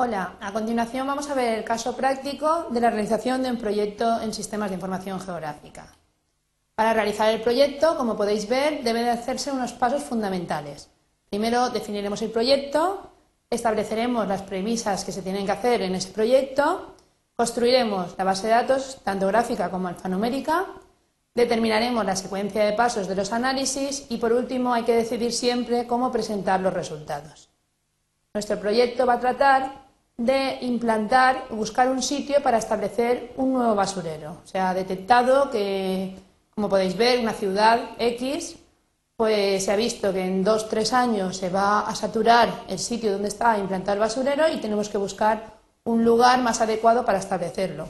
Hola, 0.00 0.36
a 0.40 0.52
continuación 0.52 1.08
vamos 1.08 1.28
a 1.28 1.34
ver 1.34 1.58
el 1.58 1.64
caso 1.64 1.96
práctico 1.96 2.68
de 2.70 2.80
la 2.80 2.88
realización 2.88 3.42
de 3.42 3.50
un 3.50 3.56
proyecto 3.56 4.20
en 4.20 4.32
sistemas 4.32 4.70
de 4.70 4.76
información 4.76 5.18
geográfica. 5.18 5.88
Para 6.76 6.94
realizar 6.94 7.34
el 7.34 7.42
proyecto, 7.42 7.96
como 7.96 8.16
podéis 8.16 8.48
ver, 8.48 8.84
deben 8.84 9.06
de 9.06 9.10
hacerse 9.10 9.50
unos 9.50 9.72
pasos 9.72 10.04
fundamentales. 10.04 10.88
Primero 11.28 11.70
definiremos 11.70 12.22
el 12.22 12.30
proyecto, 12.30 13.10
estableceremos 13.50 14.28
las 14.28 14.42
premisas 14.42 15.04
que 15.04 15.10
se 15.10 15.22
tienen 15.22 15.44
que 15.44 15.50
hacer 15.50 15.82
en 15.82 15.96
ese 15.96 16.12
proyecto, 16.12 16.94
construiremos 17.34 18.14
la 18.16 18.22
base 18.22 18.46
de 18.46 18.52
datos, 18.52 19.00
tanto 19.02 19.26
gráfica 19.26 19.68
como 19.68 19.88
alfanumérica, 19.88 20.66
determinaremos 21.34 22.06
la 22.06 22.14
secuencia 22.14 22.64
de 22.64 22.74
pasos 22.74 23.08
de 23.08 23.16
los 23.16 23.32
análisis 23.32 24.06
y, 24.08 24.18
por 24.18 24.32
último, 24.32 24.72
hay 24.72 24.84
que 24.84 24.94
decidir 24.94 25.32
siempre 25.32 25.88
cómo 25.88 26.12
presentar 26.12 26.60
los 26.60 26.72
resultados. 26.72 27.50
Nuestro 28.32 28.60
proyecto 28.60 29.04
va 29.04 29.14
a 29.14 29.20
tratar 29.20 29.87
de 30.18 30.58
implantar, 30.62 31.44
buscar 31.50 31.88
un 31.88 32.02
sitio 32.02 32.42
para 32.42 32.58
establecer 32.58 33.32
un 33.36 33.52
nuevo 33.52 33.76
basurero. 33.76 34.38
Se 34.44 34.58
ha 34.58 34.74
detectado 34.74 35.48
que, 35.48 36.18
como 36.54 36.68
podéis 36.68 36.96
ver, 36.96 37.20
una 37.20 37.32
ciudad 37.32 37.78
X, 37.98 38.56
pues 39.16 39.64
se 39.64 39.70
ha 39.70 39.76
visto 39.76 40.12
que 40.12 40.24
en 40.24 40.42
dos, 40.42 40.68
tres 40.68 40.92
años 40.92 41.36
se 41.36 41.50
va 41.50 41.80
a 41.80 41.94
saturar 41.94 42.64
el 42.68 42.80
sitio 42.80 43.12
donde 43.12 43.28
está 43.28 43.56
implantado 43.58 43.94
el 43.94 44.00
basurero 44.00 44.48
y 44.48 44.60
tenemos 44.60 44.88
que 44.88 44.98
buscar 44.98 45.54
un 45.84 46.04
lugar 46.04 46.40
más 46.42 46.60
adecuado 46.60 47.04
para 47.04 47.18
establecerlo. 47.18 47.88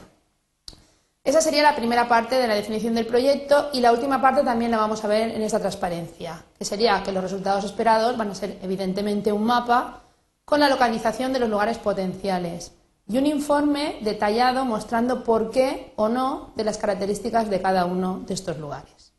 Esa 1.24 1.40
sería 1.40 1.62
la 1.62 1.76
primera 1.76 2.09
parte 2.09 2.37
de 2.37 2.46
la 2.46 2.54
definición 2.54 2.95
del 2.95 3.06
proyecto 3.06 3.70
y 3.73 3.80
la 3.80 3.92
última 3.92 4.20
parte 4.20 4.42
también 4.42 4.70
la 4.70 4.79
vamos 4.79 5.02
a 5.02 5.09
ver 5.09 5.30
en 5.30 5.42
esta 5.42 5.60
transparencia, 5.60 6.42
que 6.59 6.65
sería 6.65 7.02
que 7.02 7.12
los 7.12 7.23
resultados 7.23 7.65
esperados 7.65 8.16
van 8.18 8.30
a 8.30 8.34
ser 8.34 8.59
evidentemente 8.62 9.32
un 9.32 9.45
mapa 9.45 10.02
con 10.48 10.61
la 10.61 10.70
localización 10.70 11.34
de 11.34 11.41
los 11.41 11.51
lugares 11.51 11.77
potenciales 11.77 12.73
y 13.07 13.18
un 13.18 13.27
informe 13.27 13.99
detallado 14.01 14.65
mostrando 14.65 15.23
por 15.23 15.51
qué 15.51 15.93
o 15.96 16.09
no 16.09 16.52
de 16.57 16.65
las 16.65 16.79
características 16.79 17.51
de 17.51 17.60
cada 17.60 17.85
uno 17.85 18.21
de 18.27 18.32
estos 18.32 18.59
lugares. 18.59 19.13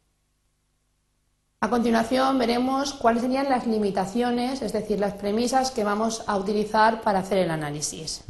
A 1.59 1.69
continuación 1.69 2.39
veremos 2.39 2.93
cuáles 2.93 3.21
serían 3.21 3.47
las 3.47 3.67
limitaciones, 3.67 4.63
es 4.63 4.73
decir, 4.73 4.99
las 4.99 5.13
premisas 5.13 5.69
que 5.69 5.83
vamos 5.83 6.23
a 6.25 6.35
utilizar 6.35 7.01
para 7.01 7.19
hacer 7.19 7.37
el 7.37 7.51
análisis. 7.51 8.23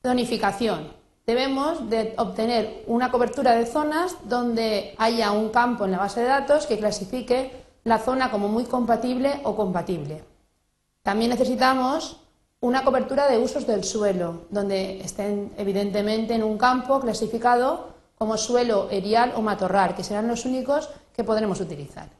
Zonificación. 0.00 0.92
Debemos 1.26 1.90
de 1.90 2.14
obtener 2.16 2.84
una 2.86 3.10
cobertura 3.10 3.56
de 3.56 3.66
zonas 3.66 4.14
donde 4.22 4.94
haya 4.98 5.32
un 5.32 5.48
campo 5.48 5.84
en 5.84 5.90
la 5.90 5.98
base 5.98 6.20
de 6.20 6.28
datos 6.28 6.66
que 6.66 6.78
clasifique 6.78 7.50
la 7.82 7.98
zona 7.98 8.30
como 8.30 8.46
muy 8.46 8.66
compatible 8.66 9.40
o 9.42 9.56
compatible. 9.56 10.27
También 11.08 11.30
necesitamos 11.30 12.20
una 12.60 12.84
cobertura 12.84 13.30
de 13.30 13.38
usos 13.38 13.66
del 13.66 13.82
suelo, 13.82 14.42
donde 14.50 15.00
estén 15.00 15.50
evidentemente 15.56 16.34
en 16.34 16.42
un 16.42 16.58
campo 16.58 17.00
clasificado 17.00 17.94
como 18.14 18.36
suelo 18.36 18.90
erial 18.90 19.32
o 19.34 19.40
matorral, 19.40 19.94
que 19.94 20.04
serán 20.04 20.28
los 20.28 20.44
únicos 20.44 20.90
que 21.14 21.24
podremos 21.24 21.62
utilizar. 21.62 22.10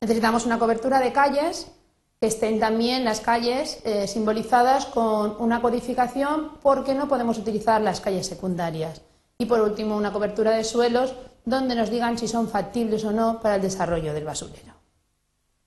Necesitamos 0.00 0.46
una 0.46 0.60
cobertura 0.60 1.00
de 1.00 1.12
calles 1.12 1.72
que 2.20 2.28
estén 2.28 2.60
también 2.60 3.02
las 3.02 3.18
calles 3.18 3.80
eh, 3.84 4.06
simbolizadas 4.06 4.86
con 4.86 5.34
una 5.40 5.60
codificación 5.60 6.52
porque 6.62 6.94
no 6.94 7.08
podemos 7.08 7.36
utilizar 7.36 7.80
las 7.80 8.00
calles 8.00 8.28
secundarias. 8.28 9.02
Y 9.38 9.46
por 9.46 9.60
último, 9.60 9.96
una 9.96 10.12
cobertura 10.12 10.52
de 10.52 10.62
suelos 10.62 11.14
donde 11.44 11.74
nos 11.74 11.90
digan 11.90 12.16
si 12.16 12.28
son 12.28 12.46
factibles 12.46 13.04
o 13.04 13.10
no 13.10 13.40
para 13.42 13.56
el 13.56 13.62
desarrollo 13.62 14.14
del 14.14 14.24
basurero. 14.24 14.81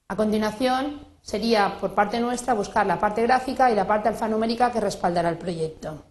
A 0.08 0.16
continuación, 0.16 1.02
sería 1.24 1.78
por 1.80 1.96
parte 1.96 2.20
nuestra 2.20 2.54
buscar 2.54 2.86
la 2.86 3.00
parte 3.00 3.24
gráfica 3.24 3.72
y 3.72 3.76
la 3.76 3.88
parte 3.88 4.10
alfanumérica 4.10 4.72
que 4.72 4.80
respaldará 4.80 5.30
el 5.30 5.40
proyecto. 5.40 6.04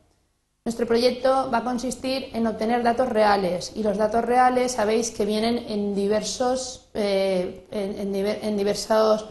Nuestro 0.65 0.87
proyecto 0.87 1.49
va 1.53 1.59
a 1.59 1.65
consistir 1.65 2.31
en 2.33 2.47
obtener 2.49 2.83
datos 2.83 3.09
reales 3.09 3.71
y 3.77 3.85
los 3.85 3.97
datos 3.97 4.25
reales 4.25 4.73
sabéis 4.73 5.13
que 5.13 5.25
vienen 5.25 5.65
en 5.69 5.95
diversos, 5.95 6.89
eh, 6.95 7.67
en, 7.71 8.57
diversos 8.57 9.27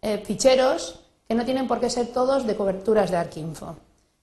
eh, 0.00 0.22
ficheros 0.24 1.00
que 1.26 1.34
no 1.34 1.44
tienen 1.44 1.66
por 1.66 1.80
qué 1.80 1.90
ser 1.90 2.08
todos 2.08 2.46
de 2.46 2.54
coberturas 2.54 3.10
de 3.10 3.16
Arquinfo. 3.16 3.76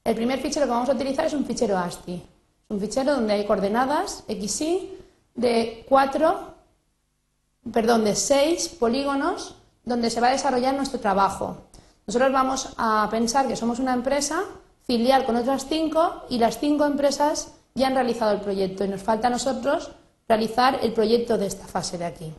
El 0.05 0.15
primer 0.15 0.39
fichero 0.39 0.67
que 0.67 0.71
vamos 0.71 0.89
a 0.89 0.93
utilizar 0.93 1.25
es 1.25 1.33
un 1.33 1.45
fichero 1.45 1.77
ASCII, 1.77 2.15
es 2.15 2.69
un 2.69 2.79
fichero 2.79 3.15
donde 3.15 3.33
hay 3.33 3.45
coordenadas 3.45 4.23
XY 4.29 4.99
de 5.35 5.85
cuatro, 5.89 6.53
perdón, 7.73 8.05
de 8.05 8.15
seis 8.15 8.69
polígonos 8.69 9.55
donde 9.83 10.09
se 10.09 10.21
va 10.21 10.27
a 10.27 10.31
desarrollar 10.31 10.75
nuestro 10.75 10.99
trabajo. 10.99 11.57
Nosotros 12.07 12.31
vamos 12.31 12.73
a 12.77 13.07
pensar 13.09 13.47
que 13.47 13.55
somos 13.55 13.79
una 13.79 13.93
empresa 13.93 14.43
filial 14.83 15.25
con 15.25 15.35
otras 15.35 15.65
cinco 15.67 16.23
y 16.29 16.39
las 16.39 16.59
cinco 16.59 16.85
empresas 16.85 17.53
ya 17.73 17.87
han 17.87 17.95
realizado 17.95 18.33
el 18.33 18.41
proyecto 18.41 18.83
y 18.83 18.89
nos 18.89 19.01
falta 19.01 19.27
a 19.27 19.31
nosotros 19.31 19.91
realizar 20.27 20.79
el 20.81 20.93
proyecto 20.93 21.37
de 21.37 21.47
esta 21.47 21.67
fase 21.67 21.97
de 21.97 22.05
aquí. 22.05 22.33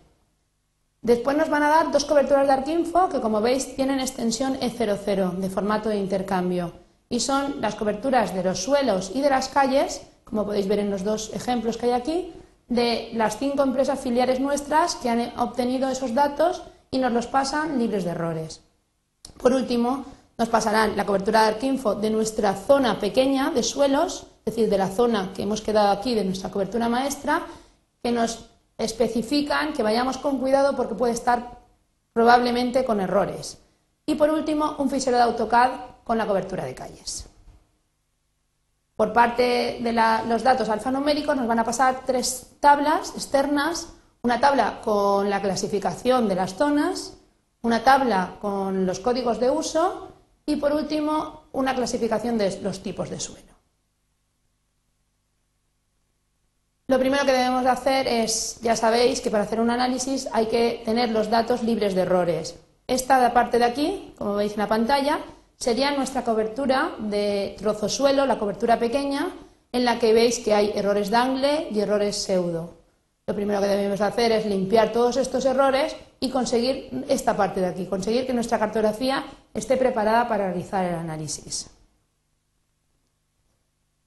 Después 1.00 1.36
nos 1.36 1.48
van 1.48 1.62
a 1.64 1.68
dar 1.68 1.90
dos 1.90 2.04
coberturas 2.04 2.46
de 2.46 2.52
Arquinfo 2.52 3.08
que, 3.08 3.20
como 3.20 3.40
veis, 3.40 3.74
tienen 3.74 3.98
extensión 3.98 4.54
E00 4.60 5.32
de 5.32 5.50
formato 5.50 5.88
de 5.88 5.96
intercambio 5.96 6.72
y 7.08 7.20
son 7.20 7.60
las 7.60 7.74
coberturas 7.74 8.34
de 8.34 8.44
los 8.44 8.62
suelos 8.62 9.10
y 9.14 9.20
de 9.20 9.30
las 9.30 9.48
calles, 9.48 10.02
como 10.24 10.46
podéis 10.46 10.68
ver 10.68 10.78
en 10.78 10.90
los 10.90 11.04
dos 11.04 11.30
ejemplos 11.34 11.76
que 11.76 11.86
hay 11.86 11.92
aquí, 11.92 12.32
de 12.68 13.10
las 13.14 13.38
cinco 13.38 13.62
empresas 13.62 14.00
filiales 14.00 14.40
nuestras 14.40 14.94
que 14.94 15.10
han 15.10 15.38
obtenido 15.38 15.88
esos 15.90 16.14
datos 16.14 16.62
y 16.92 16.98
nos 16.98 17.12
los 17.12 17.26
pasan 17.26 17.78
libres 17.78 18.04
de 18.04 18.10
errores. 18.10 18.60
Por 19.38 19.52
último, 19.52 20.04
nos 20.38 20.48
pasarán 20.48 20.96
la 20.96 21.06
cobertura 21.06 21.42
de 21.42 21.48
Arquinfo 21.48 21.94
de 21.94 22.10
nuestra 22.10 22.54
zona 22.54 23.00
pequeña 23.00 23.50
de 23.50 23.62
suelos, 23.62 24.26
es 24.44 24.54
decir, 24.54 24.68
de 24.68 24.78
la 24.78 24.88
zona 24.88 25.32
que 25.34 25.42
hemos 25.42 25.62
quedado 25.62 25.90
aquí 25.90 26.14
de 26.14 26.24
nuestra 26.24 26.50
cobertura 26.50 26.88
maestra, 26.88 27.46
que 28.02 28.12
nos 28.12 28.46
especifican 28.76 29.72
que 29.72 29.82
vayamos 29.82 30.18
con 30.18 30.38
cuidado 30.38 30.76
porque 30.76 30.94
puede 30.94 31.14
estar 31.14 31.60
probablemente 32.12 32.84
con 32.84 33.00
errores. 33.00 33.58
Y 34.04 34.14
por 34.14 34.30
último, 34.30 34.76
un 34.78 34.90
fichero 34.90 35.16
de 35.16 35.22
AutoCAD 35.22 35.70
con 36.04 36.18
la 36.18 36.26
cobertura 36.26 36.64
de 36.64 36.74
calles. 36.74 37.26
Por 38.96 39.14
parte 39.14 39.78
de 39.80 39.92
los 40.28 40.42
datos 40.42 40.68
alfanuméricos 40.68 41.36
nos 41.36 41.46
van 41.46 41.58
a 41.58 41.64
pasar 41.64 42.02
tres 42.04 42.48
tablas 42.60 43.14
externas 43.14 43.88
una 44.24 44.38
tabla 44.38 44.80
con 44.84 45.28
la 45.28 45.42
clasificación 45.42 46.28
de 46.28 46.36
las 46.36 46.54
zonas, 46.54 47.14
una 47.62 47.82
tabla 47.82 48.36
con 48.40 48.86
los 48.86 49.00
códigos 49.00 49.40
de 49.40 49.50
uso 49.50 50.12
y, 50.46 50.56
por 50.56 50.72
último, 50.72 51.46
una 51.50 51.74
clasificación 51.74 52.38
de 52.38 52.60
los 52.60 52.84
tipos 52.84 53.10
de 53.10 53.18
suelo. 53.18 53.52
Lo 56.86 57.00
primero 57.00 57.24
que 57.24 57.32
debemos 57.32 57.66
hacer 57.66 58.06
es, 58.06 58.60
ya 58.60 58.76
sabéis 58.76 59.20
que 59.20 59.30
para 59.30 59.42
hacer 59.42 59.58
un 59.58 59.70
análisis 59.70 60.28
hay 60.32 60.46
que 60.46 60.82
tener 60.84 61.10
los 61.10 61.28
datos 61.28 61.64
libres 61.64 61.94
de 61.96 62.02
errores. 62.02 62.54
Esta 62.86 63.32
parte 63.32 63.58
de 63.58 63.64
aquí, 63.64 64.14
como 64.16 64.34
veis 64.34 64.52
en 64.52 64.58
la 64.58 64.68
pantalla, 64.68 65.18
sería 65.56 65.90
nuestra 65.92 66.22
cobertura 66.22 66.92
de 66.98 67.56
trozo 67.58 67.88
suelo, 67.88 68.24
la 68.26 68.38
cobertura 68.38 68.78
pequeña, 68.78 69.32
en 69.72 69.84
la 69.84 69.98
que 69.98 70.12
veis 70.12 70.38
que 70.38 70.54
hay 70.54 70.70
errores 70.76 71.10
de 71.10 71.16
angle 71.16 71.68
y 71.72 71.80
errores 71.80 72.22
pseudo. 72.22 72.81
Lo 73.28 73.36
primero 73.36 73.60
que 73.60 73.68
debemos 73.68 74.00
hacer 74.00 74.32
es 74.32 74.46
limpiar 74.46 74.92
todos 74.92 75.16
estos 75.16 75.44
errores 75.44 75.94
y 76.18 76.30
conseguir 76.30 77.04
esta 77.08 77.36
parte 77.36 77.60
de 77.60 77.66
aquí, 77.66 77.86
conseguir 77.86 78.26
que 78.26 78.34
nuestra 78.34 78.58
cartografía 78.58 79.24
esté 79.54 79.76
preparada 79.76 80.26
para 80.26 80.48
realizar 80.48 80.84
el 80.84 80.96
análisis. 80.96 81.70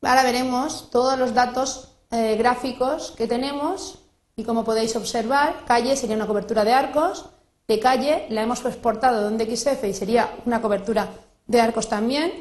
Ahora 0.01 0.23
veremos 0.23 0.89
todos 0.91 1.17
los 1.17 1.33
datos 1.33 1.95
eh, 2.11 2.35
gráficos 2.35 3.11
que 3.11 3.25
tenemos 3.25 3.99
y 4.35 4.43
como 4.43 4.65
podéis 4.65 4.97
observar, 4.97 5.63
calle 5.65 5.95
sería 5.95 6.17
una 6.17 6.27
cobertura 6.27 6.65
de 6.65 6.73
arcos, 6.73 7.29
de 7.69 7.79
calle 7.79 8.25
la 8.29 8.43
hemos 8.43 8.65
exportado 8.65 9.21
de 9.21 9.27
un 9.29 9.37
DXF 9.37 9.85
y 9.85 9.93
sería 9.93 10.29
una 10.45 10.61
cobertura 10.61 11.07
de 11.47 11.61
arcos 11.61 11.87
también, 11.87 12.33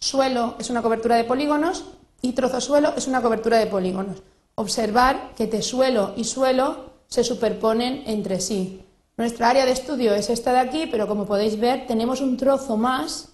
suelo 0.00 0.56
es 0.58 0.70
una 0.70 0.80
cobertura 0.80 1.16
de 1.16 1.24
polígonos 1.24 1.84
y 2.22 2.32
trozo 2.32 2.62
suelo 2.62 2.94
es 2.96 3.06
una 3.06 3.20
cobertura 3.20 3.58
de 3.58 3.66
polígonos 3.66 4.22
observar 4.54 5.32
que 5.36 5.46
tesuelo 5.46 6.14
y 6.16 6.24
suelo 6.24 6.92
se 7.06 7.24
superponen 7.24 8.04
entre 8.06 8.40
sí. 8.40 8.84
Nuestra 9.16 9.50
área 9.50 9.66
de 9.66 9.72
estudio 9.72 10.14
es 10.14 10.30
esta 10.30 10.52
de 10.52 10.60
aquí, 10.60 10.86
pero 10.86 11.06
como 11.06 11.26
podéis 11.26 11.58
ver 11.58 11.86
tenemos 11.86 12.20
un 12.20 12.36
trozo 12.36 12.76
más 12.76 13.28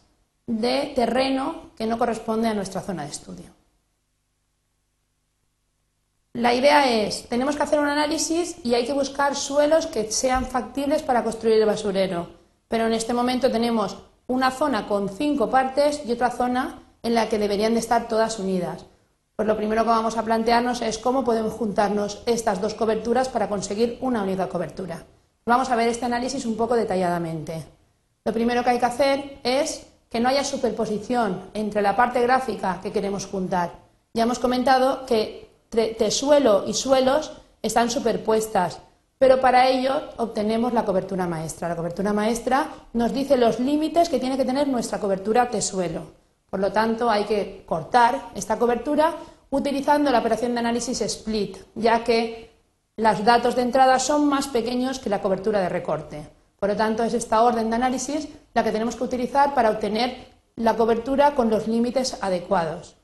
de 0.47 0.93
terreno 0.95 1.71
que 1.77 1.87
no 1.87 1.99
corresponde 1.99 2.49
a 2.49 2.55
nuestra 2.55 2.81
zona 2.81 3.05
de 3.05 3.11
estudio. 3.11 3.59
La 6.35 6.55
idea 6.55 6.89
es, 6.91 7.29
tenemos 7.29 7.57
que 7.57 7.63
hacer 7.63 7.81
un 7.81 7.89
análisis 7.89 8.57
y 8.63 8.75
hay 8.75 8.87
que 8.87 8.93
buscar 8.93 9.35
suelos 9.35 9.87
que 9.87 10.11
sean 10.13 10.47
factibles 10.47 11.03
para 11.03 11.25
construir 11.25 11.57
el 11.57 11.67
basurero, 11.67 12.29
pero 12.69 12.87
en 12.87 12.93
este 12.93 13.15
momento 13.15 13.51
tenemos 13.51 13.97
una 14.27 14.51
zona 14.51 14.87
con 14.87 15.09
cinco 15.09 15.51
partes 15.51 16.03
y 16.07 16.13
otra 16.13 16.31
zona 16.31 16.83
en 17.03 17.15
la 17.15 17.29
que 17.29 17.39
deberían 17.39 17.75
de 17.75 17.81
estar 17.81 18.09
todas 18.09 18.39
unidas. 18.39 18.85
Pues 19.39 19.47
lo 19.47 19.57
primero 19.57 19.85
que 19.85 19.91
vamos 19.91 20.17
a 20.17 20.25
plantearnos 20.25 20.83
es 20.83 20.99
cómo 20.99 21.23
podemos 21.23 21.53
juntarnos 21.53 22.25
estas 22.27 22.61
dos 22.61 22.75
coberturas 22.75 23.29
para 23.29 23.49
conseguir 23.49 23.97
una 24.01 24.25
única 24.25 24.49
cobertura. 24.49 25.05
Vamos 25.47 25.71
a 25.71 25.77
ver 25.77 25.87
este 25.87 26.07
análisis 26.07 26.45
un 26.45 26.57
poco 26.57 26.75
detalladamente. 26.75 27.65
Lo 28.25 28.33
primero 28.33 28.65
que 28.65 28.71
hay 28.71 28.81
que 28.81 28.87
hacer 28.87 29.39
es 29.45 29.87
que 30.11 30.19
no 30.19 30.29
haya 30.29 30.43
superposición 30.43 31.51
entre 31.55 31.83
la 31.83 31.95
parte 31.95 32.21
gráfica 32.21 32.81
que 32.83 32.91
queremos 32.91 33.27
juntar. 33.27 33.71
Ya 34.13 34.25
hemos 34.25 34.41
comentado 34.41 35.07
que 35.07 35.49
tesuelo 35.71 36.65
y 36.67 36.75
suelos 36.75 37.31
están 37.63 37.93
superpuestas, 37.93 38.81
pero 39.21 39.41
para 39.41 39.69
ello 39.69 40.03
obtenemos 40.17 40.73
la 40.73 40.85
cobertura 40.85 41.29
maestra. 41.29 41.69
La 41.69 41.77
cobertura 41.77 42.13
maestra 42.13 42.71
nos 42.93 43.13
dice 43.13 43.37
los 43.37 43.61
límites 43.61 44.09
que 44.09 44.19
tiene 44.19 44.37
que 44.37 44.45
tener 44.45 44.67
nuestra 44.67 44.99
cobertura 44.99 45.49
tesuelo. 45.49 46.28
Por 46.51 46.61
lo 46.61 46.73
tanto, 46.73 47.11
hay 47.11 47.25
que 47.25 47.65
cortar 47.67 48.31
esta 48.35 48.59
cobertura 48.59 49.15
utilizando 49.51 50.11
la 50.11 50.21
operación 50.21 50.53
de 50.55 50.61
análisis 50.61 51.01
split, 51.03 51.57
ya 51.75 52.05
que 52.05 52.51
los 52.97 53.25
datos 53.25 53.55
de 53.55 53.63
entrada 53.63 53.99
son 53.99 54.29
más 54.29 54.49
pequeños 54.49 54.99
que 54.99 55.11
la 55.11 55.21
cobertura 55.21 55.61
de 55.61 55.69
recorte. 55.69 56.29
Por 56.59 56.71
lo 56.71 56.77
tanto, 56.77 57.05
es 57.05 57.15
esta 57.15 57.43
orden 57.43 57.71
de 57.71 57.77
análisis 57.77 58.29
la 58.55 58.65
que 58.65 58.73
tenemos 58.73 58.97
que 58.97 59.05
utilizar 59.05 59.55
para 59.55 59.71
obtener 59.71 60.27
la 60.57 60.75
cobertura 60.77 61.35
con 61.35 61.51
los 61.51 61.69
límites 61.69 62.19
adecuados. 62.21 62.97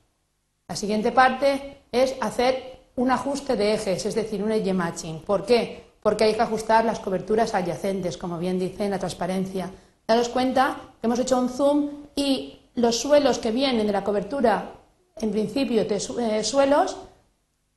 La 0.66 0.76
siguiente 0.76 1.12
parte 1.12 1.82
es 1.92 2.16
hacer 2.20 2.80
un 2.96 3.10
ajuste 3.10 3.56
de 3.56 3.74
ejes, 3.74 4.06
es 4.06 4.14
decir, 4.14 4.42
un 4.42 4.50
edge 4.50 4.72
matching. 4.72 5.20
¿Por 5.20 5.44
qué? 5.44 5.84
Porque 6.02 6.24
hay 6.24 6.34
que 6.34 6.42
ajustar 6.42 6.84
las 6.84 7.00
coberturas 7.00 7.54
adyacentes, 7.54 8.18
como 8.18 8.38
bien 8.38 8.58
dice 8.58 8.84
en 8.84 8.90
la 8.90 8.98
transparencia. 8.98 9.70
Daros 10.06 10.28
cuenta 10.28 10.76
que 11.00 11.06
hemos 11.06 11.18
hecho 11.18 11.38
un 11.38 11.48
zoom 11.48 11.90
y 12.16 12.58
los 12.74 12.98
suelos 12.98 13.38
que 13.38 13.50
vienen 13.50 13.86
de 13.86 13.92
la 13.92 14.04
cobertura, 14.04 14.72
en 15.16 15.30
principio 15.30 15.84
de 15.84 15.96
eh, 15.96 16.44
suelos, 16.44 16.96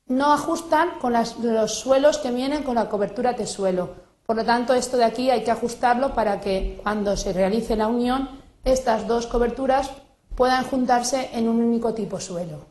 no 0.06 0.32
ajustan 0.32 0.98
con 1.00 1.12
los 1.12 1.74
suelos 1.74 2.18
que 2.18 2.30
vienen 2.30 2.62
con 2.62 2.76
la 2.76 2.88
cobertura 2.88 3.34
de 3.34 3.46
suelo. 3.46 3.90
Por 4.26 4.36
lo 4.36 4.44
tanto, 4.44 4.74
esto 4.74 4.96
de 4.96 5.04
aquí 5.04 5.30
hay 5.30 5.44
que 5.44 5.50
ajustarlo 5.50 6.14
para 6.14 6.40
que 6.40 6.80
cuando 6.82 7.16
se 7.16 7.32
realice 7.32 7.76
la 7.76 7.86
unión, 7.86 8.28
estas 8.64 9.06
dos 9.06 9.26
coberturas 9.26 9.90
puedan 10.34 10.64
juntarse 10.64 11.30
en 11.32 11.48
un 11.48 11.62
único 11.62 11.94
tipo 11.94 12.20
suelo. 12.20 12.66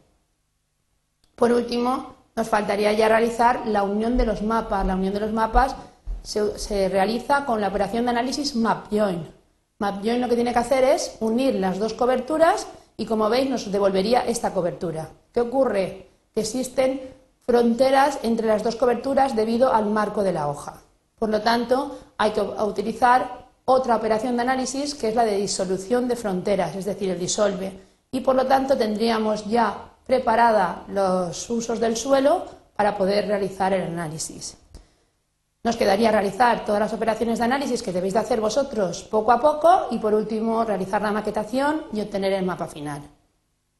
Por 1.35 1.51
último, 1.51 2.15
nos 2.35 2.47
faltaría 2.47 2.93
ya 2.93 3.07
realizar 3.07 3.67
la 3.67 3.83
unión 3.83 4.17
de 4.17 4.25
los 4.25 4.41
mapas. 4.41 4.85
La 4.85 4.95
unión 4.95 5.13
de 5.13 5.19
los 5.19 5.33
mapas 5.33 5.75
se, 6.23 6.89
realiza 6.89 7.45
con 7.45 7.61
la 7.61 7.69
operación 7.69 8.05
de 8.05 8.11
análisis 8.11 8.55
MapJoin. 8.55 9.27
MapJoin 9.79 10.21
lo 10.21 10.27
que 10.27 10.35
tiene 10.35 10.53
que 10.53 10.59
hacer 10.59 10.83
es 10.83 11.17
unir 11.19 11.55
las 11.55 11.77
dos 11.77 11.93
coberturas 11.93 12.67
y, 12.97 13.05
como 13.05 13.29
veis, 13.29 13.49
nos 13.49 13.71
devolvería 13.71 14.25
esta 14.25 14.51
cobertura. 14.51 15.09
¿Qué 15.31 15.41
ocurre? 15.41 16.09
Que 16.33 16.41
existen 16.41 17.01
fronteras 17.45 18.19
entre 18.23 18.47
las 18.47 18.63
dos 18.63 18.75
coberturas 18.75 19.35
debido 19.35 19.71
al 19.71 19.85
marco 19.85 20.23
de 20.23 20.33
la 20.33 20.47
hoja. 20.47 20.81
Por 21.19 21.29
lo 21.29 21.41
tanto, 21.41 21.97
hay 22.17 22.31
que 22.31 22.41
utilizar 22.41 23.47
otra 23.65 23.95
operación 23.95 24.35
de 24.35 24.41
análisis 24.41 24.95
que 24.95 25.09
es 25.09 25.15
la 25.15 25.25
de 25.25 25.37
disolución 25.37 26.07
de 26.07 26.15
fronteras, 26.15 26.75
es 26.75 26.85
decir, 26.85 27.09
el 27.11 27.19
disolve. 27.19 27.79
Y 28.11 28.21
por 28.21 28.35
lo 28.35 28.47
tanto 28.47 28.77
tendríamos 28.77 29.45
ya 29.45 29.91
preparada 30.05 30.85
los 30.87 31.49
usos 31.49 31.79
del 31.79 31.97
suelo 31.97 32.45
para 32.75 32.97
poder 32.97 33.27
realizar 33.27 33.73
el 33.73 33.83
análisis. 33.83 34.57
Nos 35.63 35.75
quedaría 35.75 36.11
realizar 36.11 36.65
todas 36.65 36.79
las 36.79 36.93
operaciones 36.93 37.39
de 37.39 37.45
análisis 37.45 37.83
que 37.83 37.91
debéis 37.91 38.13
de 38.13 38.19
hacer 38.19 38.39
vosotros 38.39 39.03
poco 39.03 39.31
a 39.31 39.41
poco 39.41 39.87
y 39.91 39.97
por 39.97 40.13
último 40.13 40.63
realizar 40.63 41.01
la 41.01 41.11
maquetación 41.11 41.83
y 41.91 42.01
obtener 42.01 42.33
el 42.33 42.45
mapa 42.45 42.67
final. 42.67 43.01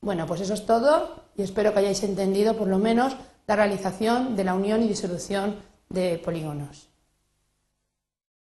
Bueno, 0.02 0.26
pues 0.26 0.42
eso 0.42 0.54
es 0.54 0.66
todo 0.66 1.24
y 1.36 1.44
espero 1.44 1.74
que 1.74 1.80
hayáis 1.80 2.04
entendido 2.04 2.56
por 2.56 2.68
lo 2.68 2.78
menos 2.78 3.16
la 3.48 3.56
realización 3.56 4.36
de 4.36 4.44
la 4.44 4.54
unión 4.54 4.84
y 4.84 4.88
disolución 4.88 5.56
de 5.90 6.20
polígonos. 6.24 6.87